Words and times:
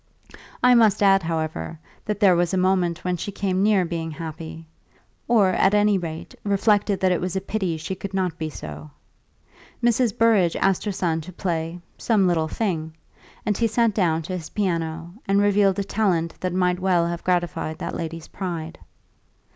I 0.63 0.73
must 0.73 1.03
add, 1.03 1.21
however, 1.21 1.77
that 2.05 2.19
there 2.19 2.35
was 2.35 2.55
a 2.55 2.57
moment 2.57 3.03
when 3.05 3.17
she 3.17 3.31
came 3.31 3.61
near 3.61 3.85
being 3.85 4.09
happy 4.09 4.65
or, 5.27 5.49
at 5.49 5.75
any 5.75 5.95
rate, 5.99 6.33
reflected 6.43 6.99
that 7.01 7.11
it 7.11 7.21
was 7.21 7.35
a 7.35 7.39
pity 7.41 7.77
she 7.77 7.93
could 7.93 8.11
not 8.11 8.39
be 8.39 8.49
so. 8.49 8.89
Mrs. 9.83 10.17
Burrage 10.17 10.55
asked 10.55 10.85
her 10.85 10.91
son 10.91 11.21
to 11.21 11.31
play 11.31 11.79
"some 11.99 12.25
little 12.25 12.47
thing," 12.47 12.95
and 13.45 13.55
he 13.59 13.67
sat 13.67 13.93
down 13.93 14.23
to 14.23 14.33
his 14.35 14.49
piano 14.49 15.13
and 15.27 15.39
revealed 15.39 15.77
a 15.77 15.83
talent 15.83 16.33
that 16.39 16.51
might 16.51 16.79
well 16.79 17.05
have 17.05 17.23
gratified 17.23 17.77
that 17.77 17.93
lady's 17.95 18.27
pride. 18.29 18.79